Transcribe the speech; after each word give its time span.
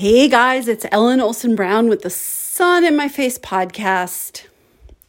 Hey 0.00 0.28
guys, 0.28 0.66
it's 0.66 0.86
Ellen 0.90 1.20
Olson 1.20 1.54
Brown 1.54 1.90
with 1.90 2.00
the 2.00 2.08
Sun 2.08 2.86
in 2.86 2.96
My 2.96 3.06
Face 3.06 3.38
podcast. 3.38 4.46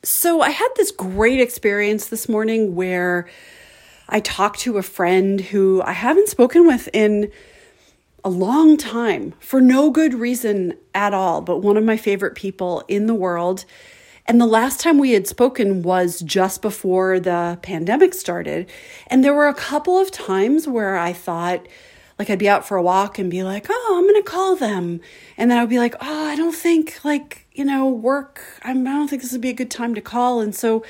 So, 0.03 0.41
I 0.41 0.49
had 0.49 0.67
this 0.75 0.91
great 0.91 1.39
experience 1.39 2.07
this 2.07 2.27
morning 2.27 2.75
where 2.75 3.29
I 4.09 4.19
talked 4.19 4.59
to 4.59 4.77
a 4.77 4.83
friend 4.83 5.39
who 5.39 5.81
I 5.81 5.93
haven't 5.93 6.27
spoken 6.27 6.67
with 6.67 6.89
in 6.91 7.31
a 8.25 8.29
long 8.29 8.75
time 8.75 9.33
for 9.39 9.61
no 9.61 9.91
good 9.91 10.13
reason 10.13 10.73
at 10.93 11.13
all, 11.13 11.39
but 11.39 11.59
one 11.59 11.77
of 11.77 11.85
my 11.85 11.95
favorite 11.95 12.35
people 12.35 12.83
in 12.89 13.05
the 13.05 13.15
world. 13.15 13.63
And 14.25 14.41
the 14.41 14.45
last 14.45 14.81
time 14.81 14.97
we 14.97 15.13
had 15.13 15.25
spoken 15.25 15.83
was 15.83 16.19
just 16.19 16.61
before 16.61 17.17
the 17.17 17.57
pandemic 17.61 18.13
started. 18.13 18.69
And 19.07 19.23
there 19.23 19.33
were 19.33 19.47
a 19.47 19.53
couple 19.53 19.97
of 19.97 20.11
times 20.11 20.67
where 20.67 20.97
I 20.97 21.13
thought, 21.13 21.65
like 22.21 22.29
I'd 22.29 22.37
be 22.37 22.47
out 22.47 22.67
for 22.67 22.77
a 22.77 22.83
walk 22.83 23.17
and 23.17 23.31
be 23.31 23.41
like, 23.41 23.65
"Oh, 23.67 23.95
I'm 23.97 24.03
going 24.03 24.21
to 24.21 24.29
call 24.29 24.55
them." 24.55 25.01
And 25.37 25.49
then 25.49 25.57
I 25.57 25.61
would 25.61 25.71
be 25.71 25.79
like, 25.79 25.95
"Oh, 26.01 26.25
I 26.27 26.35
don't 26.35 26.53
think 26.53 27.03
like, 27.03 27.47
you 27.51 27.65
know, 27.65 27.89
work, 27.89 28.43
I'm, 28.61 28.85
I 28.87 28.91
don't 28.91 29.07
think 29.07 29.23
this 29.23 29.31
would 29.31 29.41
be 29.41 29.49
a 29.49 29.53
good 29.53 29.71
time 29.71 29.95
to 29.95 30.01
call." 30.01 30.39
And 30.39 30.53
so 30.53 30.85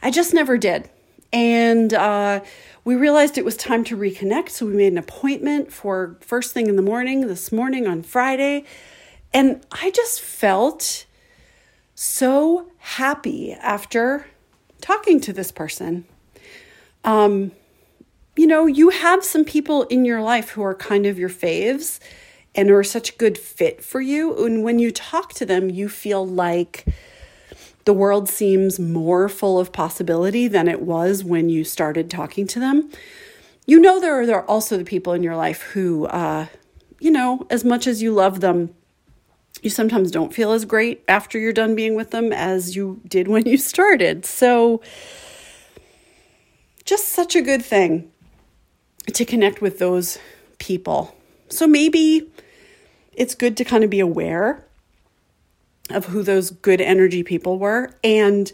I 0.00 0.12
just 0.12 0.32
never 0.32 0.56
did. 0.56 0.88
And 1.32 1.92
uh, 1.92 2.40
we 2.84 2.94
realized 2.94 3.36
it 3.36 3.44
was 3.44 3.56
time 3.56 3.82
to 3.82 3.96
reconnect, 3.96 4.50
so 4.50 4.64
we 4.64 4.74
made 4.74 4.92
an 4.92 4.98
appointment 4.98 5.72
for 5.72 6.16
first 6.20 6.54
thing 6.54 6.68
in 6.68 6.76
the 6.76 6.82
morning 6.82 7.26
this 7.26 7.50
morning 7.50 7.88
on 7.88 8.04
Friday. 8.04 8.62
And 9.34 9.66
I 9.72 9.90
just 9.90 10.20
felt 10.20 11.04
so 11.96 12.70
happy 12.78 13.54
after 13.54 14.26
talking 14.80 15.18
to 15.22 15.32
this 15.32 15.50
person. 15.50 16.04
Um, 17.02 17.50
you 18.36 18.46
know, 18.46 18.66
you 18.66 18.90
have 18.90 19.24
some 19.24 19.44
people 19.44 19.84
in 19.84 20.04
your 20.04 20.20
life 20.20 20.50
who 20.50 20.62
are 20.62 20.74
kind 20.74 21.06
of 21.06 21.18
your 21.18 21.30
faves 21.30 21.98
and 22.54 22.70
are 22.70 22.84
such 22.84 23.10
a 23.10 23.16
good 23.16 23.38
fit 23.38 23.82
for 23.82 24.00
you. 24.00 24.44
And 24.44 24.62
when 24.62 24.78
you 24.78 24.90
talk 24.90 25.32
to 25.34 25.46
them, 25.46 25.70
you 25.70 25.88
feel 25.88 26.26
like 26.26 26.84
the 27.86 27.94
world 27.94 28.28
seems 28.28 28.78
more 28.78 29.28
full 29.28 29.58
of 29.58 29.72
possibility 29.72 30.48
than 30.48 30.68
it 30.68 30.82
was 30.82 31.24
when 31.24 31.48
you 31.48 31.64
started 31.64 32.10
talking 32.10 32.46
to 32.48 32.60
them. 32.60 32.90
You 33.64 33.80
know, 33.80 34.00
there 34.00 34.20
are, 34.20 34.26
there 34.26 34.36
are 34.36 34.46
also 34.46 34.76
the 34.76 34.84
people 34.84 35.12
in 35.12 35.22
your 35.22 35.36
life 35.36 35.62
who, 35.62 36.06
uh, 36.06 36.46
you 37.00 37.10
know, 37.10 37.46
as 37.48 37.64
much 37.64 37.86
as 37.86 38.02
you 38.02 38.12
love 38.12 38.40
them, 38.40 38.74
you 39.62 39.70
sometimes 39.70 40.10
don't 40.10 40.34
feel 40.34 40.52
as 40.52 40.64
great 40.64 41.02
after 41.08 41.38
you're 41.38 41.52
done 41.52 41.74
being 41.74 41.94
with 41.94 42.10
them 42.10 42.32
as 42.32 42.76
you 42.76 43.00
did 43.08 43.28
when 43.28 43.46
you 43.46 43.56
started. 43.56 44.26
So, 44.26 44.82
just 46.84 47.08
such 47.08 47.34
a 47.34 47.42
good 47.42 47.64
thing 47.64 48.12
to 49.12 49.24
connect 49.24 49.60
with 49.60 49.78
those 49.78 50.18
people. 50.58 51.14
So 51.48 51.66
maybe 51.66 52.30
it's 53.12 53.34
good 53.34 53.56
to 53.56 53.64
kind 53.64 53.84
of 53.84 53.90
be 53.90 54.00
aware 54.00 54.64
of 55.90 56.06
who 56.06 56.22
those 56.22 56.50
good 56.50 56.80
energy 56.80 57.22
people 57.22 57.58
were. 57.58 57.90
And 58.02 58.52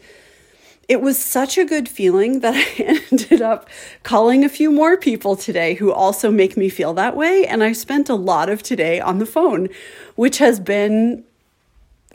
it 0.89 1.00
was 1.00 1.19
such 1.19 1.56
a 1.56 1.64
good 1.64 1.89
feeling 1.89 2.41
that 2.41 2.55
I 2.78 2.83
ended 3.11 3.41
up 3.41 3.69
calling 4.03 4.45
a 4.45 4.48
few 4.48 4.70
more 4.70 4.97
people 4.97 5.36
today 5.36 5.75
who 5.75 5.92
also 5.92 6.30
make 6.30 6.56
me 6.56 6.69
feel 6.69 6.92
that 6.95 7.17
way. 7.17 7.47
And 7.47 7.62
I 7.62 7.73
spent 7.73 8.08
a 8.08 8.14
lot 8.14 8.48
of 8.48 8.62
today 8.62 9.00
on 9.00 9.19
the 9.19 9.27
phone, 9.27 9.69
which 10.17 10.39
has 10.39 10.61
been 10.61 11.25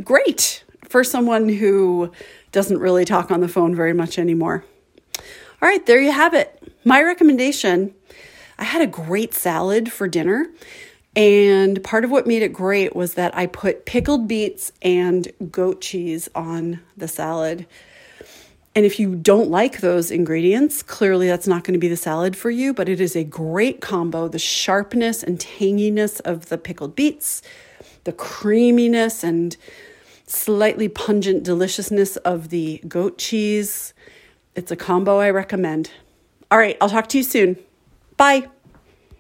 great 0.03 0.63
for 0.87 1.03
someone 1.03 1.49
who 1.49 2.11
doesn't 2.51 2.77
really 2.77 3.05
talk 3.05 3.31
on 3.31 3.41
the 3.41 3.47
phone 3.47 3.75
very 3.75 3.93
much 3.93 4.19
anymore. 4.19 4.63
All 5.61 5.67
right, 5.67 5.85
there 5.85 5.99
you 5.99 6.11
have 6.11 6.33
it. 6.33 6.61
My 6.85 7.01
recommendation 7.01 7.93
I 8.59 8.63
had 8.63 8.81
a 8.81 8.87
great 8.87 9.33
salad 9.33 9.91
for 9.91 10.07
dinner. 10.07 10.47
And 11.15 11.83
part 11.83 12.05
of 12.05 12.11
what 12.11 12.27
made 12.27 12.43
it 12.43 12.53
great 12.53 12.95
was 12.95 13.15
that 13.15 13.35
I 13.35 13.47
put 13.47 13.85
pickled 13.85 14.27
beets 14.27 14.71
and 14.81 15.27
goat 15.51 15.81
cheese 15.81 16.29
on 16.35 16.79
the 16.95 17.07
salad. 17.07 17.65
And 18.75 18.85
if 18.85 18.99
you 18.99 19.15
don't 19.15 19.49
like 19.49 19.81
those 19.81 20.11
ingredients, 20.11 20.83
clearly 20.83 21.27
that's 21.27 21.47
not 21.47 21.63
going 21.63 21.73
to 21.73 21.79
be 21.79 21.87
the 21.87 21.97
salad 21.97 22.35
for 22.35 22.51
you, 22.51 22.71
but 22.75 22.87
it 22.87 23.01
is 23.01 23.15
a 23.15 23.23
great 23.23 23.81
combo. 23.81 24.27
The 24.27 24.37
sharpness 24.37 25.23
and 25.23 25.39
tanginess 25.39 26.21
of 26.21 26.49
the 26.49 26.59
pickled 26.59 26.95
beets, 26.95 27.41
the 28.03 28.13
creaminess 28.13 29.23
and 29.23 29.57
slightly 30.27 30.87
pungent 30.87 31.41
deliciousness 31.41 32.17
of 32.17 32.49
the 32.49 32.79
goat 32.87 33.17
cheese. 33.17 33.95
It's 34.53 34.71
a 34.71 34.75
combo 34.75 35.17
I 35.17 35.31
recommend. 35.31 35.89
All 36.51 36.59
right, 36.59 36.77
I'll 36.79 36.89
talk 36.89 37.07
to 37.09 37.17
you 37.17 37.23
soon. 37.23 37.57
Bye. 38.17 38.49